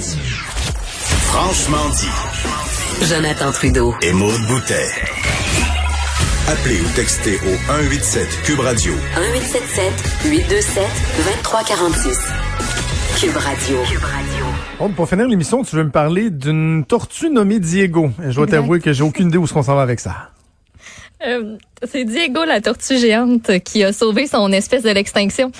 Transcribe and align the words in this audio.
dit. 0.00 0.18
Franchement 1.28 1.88
dit. 1.90 3.06
Jonathan 3.06 3.52
Trudeau. 3.52 3.94
Et 4.02 4.12
Maude 4.12 4.40
Boutet. 4.48 4.88
Appelez 6.48 6.80
ou 6.80 6.88
textez 6.96 7.36
au 7.36 7.54
187 7.66 8.26
Cube 8.44 8.60
Radio. 8.60 8.92
1877 8.94 9.92
827 10.24 10.84
2346. 11.18 12.18
Cube 13.20 13.36
Radio. 13.36 13.76
Cube 13.84 14.02
Radio. 14.02 14.44
Bon, 14.78 14.88
pour 14.88 15.06
finir 15.06 15.28
l'émission, 15.28 15.62
tu 15.62 15.76
veux 15.76 15.84
me 15.84 15.90
parler 15.90 16.30
d'une 16.30 16.84
tortue 16.88 17.28
nommée 17.28 17.60
Diego. 17.60 18.10
Je 18.26 18.34
dois 18.34 18.46
t'avouer 18.46 18.80
que 18.80 18.94
j'ai 18.94 19.02
aucune 19.02 19.28
idée 19.28 19.36
où 19.36 19.44
est-ce 19.44 19.52
qu'on 19.52 19.62
s'en 19.62 19.74
va 19.74 19.82
avec 19.82 20.00
ça. 20.00 20.30
Euh, 21.26 21.56
c'est 21.84 22.04
Diego, 22.04 22.44
la 22.44 22.62
tortue 22.62 22.96
géante, 22.96 23.58
qui 23.64 23.84
a 23.84 23.92
sauvé 23.92 24.26
son 24.26 24.50
espèce 24.52 24.82
de 24.82 24.90
l'extinction. 24.90 25.52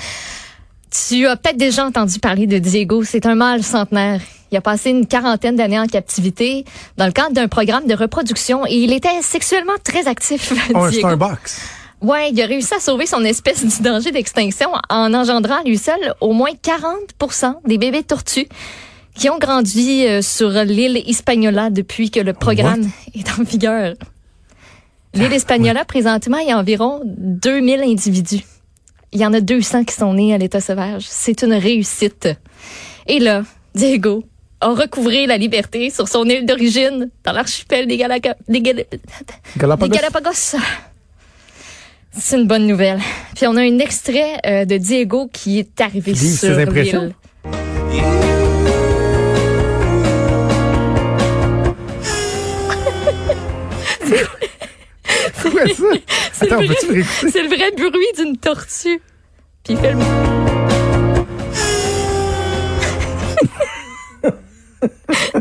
Tu 0.91 1.27
as 1.27 1.37
peut-être 1.37 1.57
déjà 1.57 1.87
entendu 1.87 2.19
parler 2.19 2.47
de 2.47 2.59
Diego. 2.59 3.05
C'est 3.05 3.27
un 3.27 3.37
mâle 3.37 3.63
centenaire. 3.63 4.21
Il 4.51 4.57
a 4.57 4.61
passé 4.61 4.91
une 4.91 5.07
quarantaine 5.07 5.55
d'années 5.55 5.79
en 5.79 5.87
captivité 5.87 6.65
dans 6.97 7.07
le 7.07 7.13
cadre 7.13 7.33
d'un 7.33 7.47
programme 7.47 7.87
de 7.87 7.95
reproduction 7.95 8.67
et 8.67 8.75
il 8.75 8.93
était 8.93 9.23
sexuellement 9.23 9.77
très 9.85 10.09
actif. 10.09 10.53
Oh, 10.75 10.89
Diego. 10.89 11.09
un 11.09 11.17
box. 11.17 11.61
Ouais, 12.01 12.31
il 12.33 12.43
a 12.43 12.47
réussi 12.47 12.75
à 12.75 12.81
sauver 12.81 13.07
son 13.07 13.23
espèce 13.25 13.65
du 13.65 13.83
danger 13.83 14.11
d'extinction 14.11 14.71
en 14.89 15.13
engendrant 15.15 15.63
lui 15.65 15.77
seul 15.79 16.15
au 16.21 16.33
moins 16.33 16.51
40 16.61 16.95
des 17.67 17.79
bébés 17.79 18.03
tortues 18.03 18.49
qui 19.15 19.29
ont 19.29 19.39
grandi 19.39 20.07
euh, 20.07 20.23
sur 20.23 20.49
l'île 20.51 21.03
Hispaniola 21.07 21.71
depuis 21.71 22.11
que 22.11 22.21
le 22.21 22.33
programme 22.33 22.89
est 23.15 23.29
en 23.39 23.43
vigueur. 23.43 23.95
L'île 25.13 25.33
Hispaniola, 25.33 25.85
présentement, 25.85 26.39
il 26.39 26.49
y 26.49 26.53
a 26.53 26.59
environ 26.59 27.01
2000 27.05 27.83
individus. 27.83 28.45
Il 29.13 29.21
y 29.21 29.27
en 29.27 29.33
a 29.33 29.41
200 29.41 29.85
qui 29.85 29.95
sont 29.95 30.15
nés 30.15 30.35
à 30.35 30.39
l'état 30.39 30.61
sauvage. 30.61 31.05
C'est 31.09 31.43
une 31.43 31.55
réussite. 31.55 32.29
Et 33.07 33.19
là, 33.19 33.43
Diego 33.75 34.25
a 34.61 34.69
recouvré 34.69 35.27
la 35.27 35.37
liberté 35.37 35.91
sur 35.91 36.07
son 36.07 36.25
île 36.27 36.47
d'origine 36.47 37.11
dans 37.25 37.33
l'archipel 37.33 37.87
des, 37.89 37.97
Galaga- 37.97 38.37
des 38.49 38.61
Gal- 38.61 38.85
Galapagos. 39.57 39.89
des 39.91 39.97
Galapagos? 39.97 40.57
C'est 42.13 42.37
une 42.37 42.47
bonne 42.47 42.67
nouvelle. 42.67 43.01
Puis 43.35 43.47
on 43.47 43.57
a 43.57 43.63
un 43.63 43.79
extrait 43.79 44.39
euh, 44.47 44.65
de 44.65 44.77
Diego 44.77 45.29
qui 45.33 45.59
est 45.59 45.81
arrivé 45.81 46.13
livre 46.13 46.39
sur 46.39 46.55
ses 46.55 46.63
impressions. 46.63 47.03
l'île. 47.03 47.15
C'est 55.43 55.51
quoi 55.51 55.67
ça? 55.67 55.85
C'est 56.33 56.47
Attends, 56.47 56.61
le 56.61 56.67
vrai- 56.67 56.75
peux-tu 56.75 56.87
le 56.87 56.93
réécouter? 56.95 57.31
C'est 57.31 57.43
le 57.43 57.49
vrai 57.49 57.71
bruit 57.73 58.07
d'une 58.17 58.37
tortue. 58.37 59.01
Puis 59.65 59.75
il 59.75 59.77
fait 59.79 59.93
le... 59.93 59.99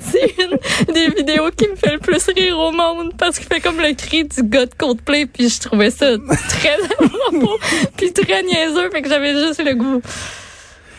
C'est 0.01 0.35
une 0.43 0.93
des 0.93 1.09
vidéos 1.09 1.49
qui 1.55 1.67
me 1.67 1.75
fait 1.75 1.93
le 1.93 1.99
plus 1.99 2.25
rire 2.35 2.57
au 2.57 2.71
monde 2.71 3.13
parce 3.17 3.37
qu'il 3.39 3.47
fait 3.47 3.59
comme 3.61 3.77
le 3.79 3.93
cri 3.93 4.23
du 4.25 4.43
gars 4.43 4.65
de 4.65 4.73
Coldplay 4.73 5.25
puis 5.27 5.47
je 5.49 5.61
trouvais 5.61 5.91
ça 5.91 6.15
très 6.49 6.77
beau 7.31 7.57
puis 7.95 8.11
très 8.11 8.43
niaiseux 8.43 8.89
fait 8.91 9.01
que 9.01 9.07
j'avais 9.09 9.33
juste 9.33 9.63
le 9.63 9.75
goût 9.75 10.01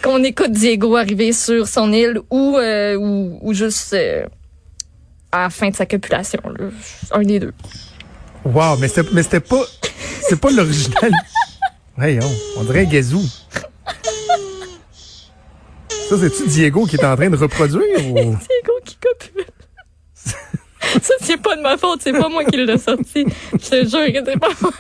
qu'on 0.02 0.22
écoute 0.24 0.52
Diego 0.52 0.96
arriver 0.96 1.32
sur 1.32 1.66
son 1.68 1.92
île 1.92 2.20
ou 2.30 2.56
euh, 2.58 2.94
ou, 2.96 3.38
ou 3.42 3.52
juste 3.52 3.92
euh, 3.92 4.24
à 5.32 5.42
la 5.42 5.50
fin 5.50 5.68
de 5.68 5.76
sa 5.76 5.84
copulation 5.86 6.40
là. 6.58 6.66
un 7.12 7.22
des 7.22 7.40
deux. 7.40 7.52
Wow, 8.44 8.76
mais 8.78 8.88
c'était, 8.88 9.08
mais 9.12 9.22
c'était 9.22 9.40
pas, 9.40 9.62
c'est 10.28 10.40
pas 10.40 10.50
l'original. 10.50 11.12
Voyons, 11.96 12.30
on 12.56 12.64
dirait 12.64 12.80
un 12.80 12.84
gazou. 12.90 13.22
Ça, 16.08 16.18
c'est-tu 16.18 16.48
Diego 16.48 16.86
qui 16.86 16.96
est 16.96 17.04
en 17.04 17.14
train 17.14 17.30
de 17.30 17.36
reproduire 17.36 17.98
ou? 18.10 18.14
Diego 18.14 18.72
qui 18.84 18.96
copule. 18.96 19.44
Ça, 21.02 21.14
c'est 21.20 21.36
pas 21.36 21.54
de 21.56 21.62
ma 21.62 21.76
faute, 21.76 22.00
c'est 22.02 22.12
pas 22.12 22.28
moi 22.28 22.44
qui 22.44 22.56
l'ai 22.56 22.78
sorti. 22.78 23.24
Je 23.52 23.58
te 23.58 23.88
jure 23.88 24.06
que 24.12 24.24
c'est 24.30 24.40
pas 24.40 24.48
moi. 24.60 24.72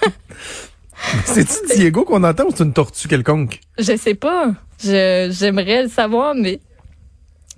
C'est-tu 1.24 1.76
Diego 1.76 2.04
qu'on 2.04 2.24
entend 2.24 2.46
ou 2.46 2.50
c'est 2.50 2.64
une 2.64 2.72
tortue 2.72 3.06
quelconque? 3.06 3.60
Je 3.78 3.96
sais 3.96 4.14
pas. 4.14 4.52
Je, 4.82 5.28
j'aimerais 5.30 5.84
le 5.84 5.88
savoir, 5.88 6.34
mais 6.34 6.58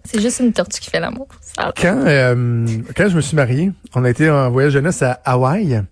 c'est 0.04 0.20
juste 0.20 0.40
une 0.40 0.52
tortue 0.52 0.80
qui 0.80 0.90
fait 0.90 1.00
l'amour. 1.00 1.28
Quand, 1.80 2.02
euh, 2.06 2.66
quand 2.96 3.08
je 3.08 3.16
me 3.16 3.20
suis 3.20 3.36
marié, 3.36 3.72
on 3.94 4.04
a 4.04 4.10
été 4.10 4.28
en 4.30 4.50
voyage 4.50 4.72
jeunesse 4.72 5.02
à 5.02 5.20
Hawaï. 5.24 5.82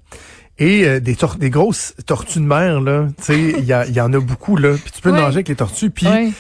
Et 0.59 0.85
euh, 0.85 1.01
des, 1.01 1.17
des 1.39 1.51
grosses 1.51 1.95
tortues 2.07 2.41
de 2.41 2.45
mer, 2.45 2.81
là, 2.83 3.07
tu 3.17 3.25
sais, 3.25 3.39
il 3.59 3.65
y, 3.65 3.93
y 3.95 4.01
en 4.01 4.13
a 4.13 4.21
beaucoup, 4.21 4.57
là. 4.57 4.75
Puis 4.75 4.93
tu 4.93 5.01
peux 5.01 5.11
Ouais. 5.11 5.17
nager 5.17 5.37
avec 5.37 5.49
les 5.49 5.55
tortues. 5.57 5.89
Puis 5.91 6.07
Ouais. 6.07 6.31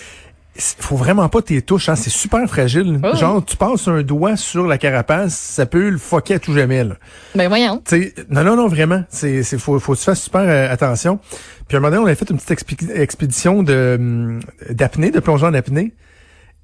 faut 0.56 0.96
vraiment 0.96 1.26
pas 1.30 1.40
tes 1.40 1.62
touches, 1.62 1.88
hein. 1.88 1.96
C'est 1.96 2.10
super 2.10 2.46
fragile. 2.46 3.00
Oh. 3.02 3.16
Genre, 3.16 3.42
tu 3.42 3.56
passes 3.56 3.88
un 3.88 4.02
doigt 4.02 4.36
sur 4.36 4.66
la 4.66 4.76
carapace, 4.76 5.34
ça 5.34 5.64
peut 5.64 5.88
le 5.88 5.96
foquer 5.96 6.34
à 6.34 6.38
tout 6.38 6.52
jamais, 6.52 6.84
là. 6.84 6.96
Ben 7.34 7.48
voyons. 7.48 7.80
Tu 7.88 8.02
sais, 8.02 8.14
non, 8.28 8.44
non, 8.44 8.56
non, 8.56 8.68
vraiment. 8.68 9.04
C'est, 9.08 9.42
c'est, 9.42 9.56
faut, 9.58 9.78
faut 9.80 9.94
que 9.94 9.98
tu 9.98 10.04
fasses 10.04 10.22
super 10.24 10.42
euh, 10.42 10.70
attention. 10.70 11.18
Puis 11.66 11.76
à 11.76 11.78
un 11.78 11.80
moment 11.80 11.90
donné, 11.92 12.02
on 12.02 12.06
avait 12.06 12.14
fait 12.16 12.28
une 12.28 12.36
petite 12.38 12.90
expédition 12.94 13.62
de, 13.62 13.96
hum, 13.98 14.40
d'apnée, 14.68 15.10
de 15.10 15.20
plongeon 15.20 15.46
en 15.46 15.54
apnée. 15.54 15.94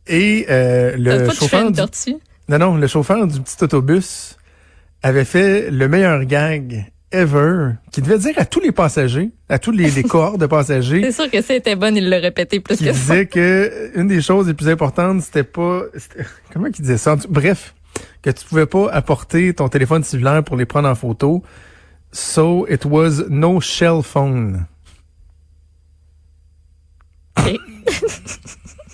Et 0.09 0.47
euh, 0.49 0.97
le 0.97 1.27
pas 1.27 1.35
chauffeur 1.35 1.67
une 1.67 1.73
du, 1.73 1.83
non, 2.49 2.59
non, 2.59 2.77
le 2.77 2.87
chauffeur 2.87 3.27
du 3.27 3.41
petit 3.41 3.63
autobus 3.65 4.37
avait 5.03 5.25
fait 5.25 5.71
le 5.71 5.89
meilleur 5.89 6.25
gag 6.25 6.87
ever, 7.13 7.73
qui 7.93 8.03
devait 8.03 8.19
dire 8.19 8.35
à 8.37 8.45
tous 8.45 8.61
les 8.61 8.73
passagers, 8.73 9.31
à 9.49 9.59
tous 9.59 9.71
les, 9.71 9.91
les 9.91 10.03
cohortes 10.05 10.39
de 10.39 10.47
passagers, 10.47 11.03
C'est 11.03 11.13
sûr 11.23 11.31
que 11.31 11.43
c'était 11.43 11.77
bonne, 11.77 11.97
il 11.97 12.09
l'a 12.09 12.19
répété 12.19 12.61
plus 12.61 12.79
que 12.79 12.85
ça. 12.85 12.93
disait 12.93 13.27
que 13.27 13.91
une 13.95 14.09
des 14.09 14.21
choses 14.21 14.47
les 14.49 14.55
plus 14.55 14.69
importantes, 14.69 15.23
c'était 15.23 15.45
pas, 15.45 15.83
comment 16.53 16.67
il 16.67 16.73
disait 16.73 16.99
ça? 16.99 17.17
Bref, 17.29 17.75
que 18.23 18.31
tu 18.31 18.45
pouvais 18.45 18.67
pas 18.67 18.91
apporter 18.91 19.55
ton 19.55 19.69
téléphone 19.69 20.05
cellulaire 20.05 20.43
pour 20.45 20.57
les 20.57 20.67
prendre 20.67 20.89
en 20.89 20.95
photo. 20.95 21.43
So 22.13 22.67
it 22.69 22.85
was 22.85 23.25
no 23.29 23.61
shell 23.61 24.03
phone. 24.03 24.67
Ok. 27.39 27.57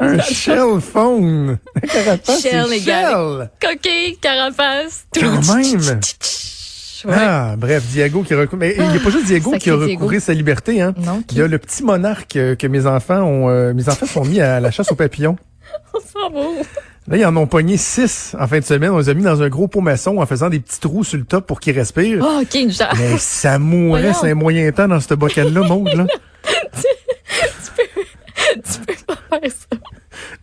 Un 0.00 0.20
shell 0.20 0.80
phone. 0.80 1.58
Carapace, 1.92 2.42
Shell, 2.42 2.66
les 2.70 2.80
gars. 2.80 3.50
Coquille, 3.60 4.16
carapace. 4.20 5.06
Quand 5.14 5.54
même. 5.54 6.00
Ouais. 7.04 7.14
Ah, 7.16 7.54
bref, 7.56 7.84
Diego 7.86 8.22
qui 8.22 8.34
recouvre. 8.34 8.60
Mais 8.60 8.74
il 8.76 8.88
n'y 8.88 8.96
a 8.96 9.00
pas 9.00 9.10
juste 9.10 9.26
Diego 9.26 9.52
qui 9.52 9.70
a 9.70 9.76
Diego. 9.76 10.20
sa 10.20 10.34
liberté, 10.34 10.82
hein. 10.82 10.94
Non, 10.98 11.22
Il 11.30 11.38
y 11.38 11.42
a 11.42 11.46
le 11.46 11.58
petit 11.58 11.82
monarque 11.82 12.36
euh, 12.36 12.54
que 12.56 12.66
mes 12.66 12.86
enfants 12.86 13.22
ont, 13.22 13.48
euh, 13.48 13.72
mes 13.72 13.88
enfants 13.88 14.06
sont 14.06 14.24
mis 14.24 14.40
à 14.40 14.60
la 14.60 14.70
chasse 14.70 14.92
aux 14.92 14.96
papillons. 14.96 15.36
on 15.94 16.00
s'en 16.00 16.30
va. 16.30 16.40
Là, 17.08 17.16
ils 17.16 17.24
en 17.24 17.34
ont 17.36 17.46
pogné 17.46 17.76
six 17.78 18.36
en 18.38 18.46
fin 18.46 18.58
de 18.58 18.64
semaine. 18.64 18.90
On 18.90 18.98
les 18.98 19.08
a 19.08 19.14
mis 19.14 19.22
dans 19.22 19.40
un 19.42 19.48
gros 19.48 19.66
pot 19.66 19.80
maçon 19.80 20.18
en 20.18 20.26
faisant 20.26 20.50
des 20.50 20.60
petits 20.60 20.78
trous 20.78 21.02
sur 21.02 21.18
le 21.18 21.24
top 21.24 21.46
pour 21.46 21.58
qu'ils 21.60 21.76
respirent. 21.76 22.22
Oh, 22.22 22.42
ok, 22.42 22.54
une 22.54 22.72
chance. 22.72 22.94
Mais 22.98 23.16
ça 23.18 23.58
mourait, 23.58 24.12
c'est 24.12 24.30
un 24.30 24.34
moyen 24.34 24.70
temps 24.70 24.88
dans 24.88 25.00
ce 25.00 25.14
bocal-là, 25.14 25.66
Maud, 25.66 25.88
là. 25.94 26.06
Tu 28.52 28.80
peux 28.80 28.89
pas 28.89 28.89
faire 28.89 28.89
ça. 29.48 29.76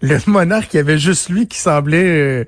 Le 0.01 0.17
monarque, 0.27 0.73
il 0.73 0.77
y 0.77 0.79
avait 0.79 0.97
juste 0.97 1.29
lui 1.29 1.47
qui 1.47 1.57
semblait 1.59 2.03
euh, 2.05 2.45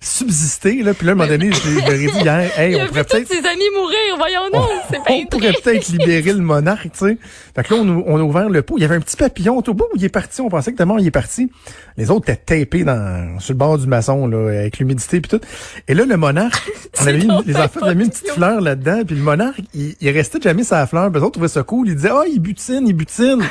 subsister, 0.00 0.82
là. 0.82 0.94
Puis 0.94 1.06
là, 1.06 1.12
à 1.12 1.14
un 1.14 1.16
moment 1.16 1.28
donné, 1.30 1.50
je 1.52 1.68
l'ai- 1.90 2.10
dit 2.10 2.18
hier, 2.18 2.50
hey, 2.58 2.72
Il 2.72 2.76
on 2.76 2.84
a 2.84 2.86
pourrait 2.88 3.04
peut-être... 3.04 3.28
ses 3.28 3.38
amis 3.46 3.70
mourir, 3.74 4.16
voyons 4.16 4.40
non, 4.52 4.68
c'est 4.90 4.96
pas 4.98 5.12
On 5.12 5.26
pourrait 5.26 5.52
peut-être 5.62 5.88
libérer 5.88 6.32
le 6.32 6.40
monarque, 6.40 6.90
tu 6.92 6.98
sais. 7.06 7.18
Fait 7.54 7.62
que 7.62 7.72
là, 7.74 7.80
on, 7.80 7.88
a- 7.88 8.02
on 8.06 8.18
a 8.18 8.22
ouvert 8.22 8.48
le 8.48 8.62
pot. 8.62 8.74
Il 8.78 8.82
y 8.82 8.84
avait 8.84 8.96
un 8.96 9.00
petit 9.00 9.16
papillon 9.16 9.58
au 9.58 9.74
bout 9.74 9.84
où 9.92 9.96
il 9.96 10.04
est 10.04 10.08
parti. 10.08 10.40
On 10.40 10.48
pensait 10.48 10.72
que 10.72 10.76
tellement 10.76 10.98
il 10.98 11.06
est 11.06 11.10
parti. 11.12 11.50
Les 11.96 12.10
autres 12.10 12.28
étaient 12.30 12.64
tapés 12.64 12.82
dans, 12.84 13.38
sur 13.38 13.52
le 13.52 13.58
bord 13.58 13.78
du 13.78 13.86
maçon, 13.86 14.26
là, 14.26 14.48
avec 14.60 14.78
l'humidité 14.78 15.20
puis 15.20 15.28
tout. 15.38 15.44
Et 15.86 15.94
là, 15.94 16.04
le 16.04 16.16
monarque, 16.16 16.68
on 17.00 17.06
avait 17.06 17.18
mis, 17.18 17.28
les 17.46 17.56
enfants 17.56 17.80
avaient 17.82 17.94
mis 17.94 18.04
une 18.04 18.10
petite 18.10 18.30
fleur 18.30 18.60
là-dedans. 18.60 19.02
Puis 19.06 19.14
le 19.14 19.22
monarque, 19.22 19.60
il, 19.72 19.94
il 20.00 20.10
restait 20.10 20.40
jamais 20.42 20.64
sa 20.64 20.84
fleur. 20.88 21.10
Puis 21.12 21.20
les 21.20 21.24
autres 21.24 21.32
trouvaient 21.34 21.48
ça 21.48 21.62
cool. 21.62 21.88
Ils 21.88 21.94
disaient, 21.94 22.10
ah, 22.10 22.24
il 22.28 22.40
butine, 22.40 22.88
il 22.88 22.94
butine. 22.94 23.42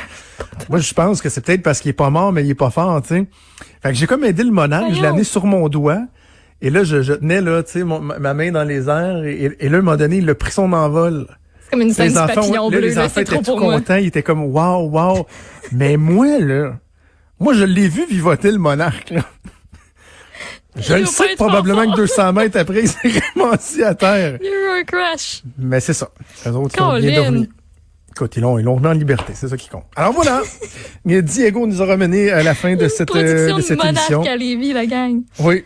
Moi, 0.68 0.78
je 0.78 0.94
pense 0.94 1.22
que 1.22 1.28
c'est 1.28 1.40
peut-être 1.40 1.62
parce 1.62 1.80
qu'il 1.80 1.90
est 1.90 1.94
pas 1.94 2.10
mort, 2.10 2.32
mais 2.32 2.44
il 2.44 2.50
est 2.50 2.54
pas 2.54 2.70
fort, 2.70 3.00
tu 3.02 3.08
sais. 3.08 3.26
Fait 3.82 3.90
que 3.90 3.94
j'ai 3.94 4.06
comme 4.06 4.24
aidé 4.24 4.44
le 4.44 4.50
monarque. 4.50 4.92
Je 4.92 5.00
l'ai 5.00 5.06
amené 5.06 5.24
sur 5.24 5.44
mon 5.46 5.68
doigt. 5.68 6.02
Et 6.60 6.70
là, 6.70 6.84
je, 6.84 7.02
je 7.02 7.12
tenais, 7.12 7.40
là, 7.40 7.62
tu 7.62 7.72
sais, 7.72 7.84
ma 7.84 7.98
ma 7.98 8.34
main 8.34 8.52
dans 8.52 8.62
les 8.62 8.88
airs. 8.88 9.24
Et, 9.24 9.68
là, 9.68 9.76
à 9.76 9.80
un 9.80 9.82
moment 9.82 9.96
donné, 9.96 10.18
il 10.18 10.30
a 10.30 10.34
pris 10.34 10.52
son 10.52 10.72
envol. 10.72 11.26
C'est 11.64 11.70
comme 11.70 11.80
une 11.80 11.92
scène 11.92 12.08
Les 12.08 12.18
enfants, 12.18 12.34
papillon 12.34 12.70
là, 12.70 12.78
bleu, 12.78 12.88
les 12.88 12.94
là, 12.94 13.04
enfants 13.06 13.20
étaient 13.20 13.42
trop 13.42 13.56
contents. 13.56 13.96
Ils 13.96 14.06
étaient 14.06 14.22
comme, 14.22 14.44
wow, 14.44 14.88
wow. 14.88 15.26
Mais 15.72 15.96
moi, 15.96 16.38
là, 16.38 16.74
moi, 17.40 17.54
je 17.54 17.64
l'ai 17.64 17.88
vu 17.88 18.06
vivoter 18.06 18.52
le 18.52 18.58
monarque, 18.58 19.10
là. 19.10 19.22
Je 20.76 20.94
le 20.94 21.06
sais 21.06 21.34
probablement 21.36 21.90
que 21.90 21.96
200 21.96 22.32
mètres 22.32 22.58
après, 22.58 22.80
il 22.82 22.88
s'est 22.88 23.22
assis 23.52 23.82
à 23.82 23.94
terre. 23.94 24.38
Il 24.40 24.46
y 24.46 24.48
a 24.48 24.52
eu 24.52 24.80
un 24.80 24.84
crash. 24.84 25.42
Mais 25.58 25.80
c'est 25.80 25.92
ça. 25.92 26.08
Les 26.46 26.52
autres, 26.52 26.74
ils 26.76 26.82
ont 26.82 26.98
bien 26.98 27.24
Colin. 27.24 27.44
Écoute, 28.14 28.36
ils 28.36 28.40
l'ont, 28.40 28.58
ils 28.58 28.64
l'ont 28.64 28.74
remis 28.74 28.88
en 28.88 28.92
liberté. 28.92 29.32
C'est 29.34 29.48
ça 29.48 29.56
qui 29.56 29.70
compte. 29.70 29.84
Alors 29.96 30.12
voilà. 30.12 30.42
Diego 31.06 31.66
nous 31.66 31.80
a 31.80 31.86
ramené 31.86 32.30
à 32.30 32.42
la 32.42 32.54
fin 32.54 32.76
de 32.76 32.86
cette, 32.86 33.10
euh, 33.16 33.56
de 33.56 33.62
cette 33.62 33.82
émission. 33.82 34.18
monarque 34.18 34.26
à 34.26 34.36
Lévis, 34.36 34.74
la 34.74 34.84
gang. 34.84 35.22
Oui. 35.38 35.60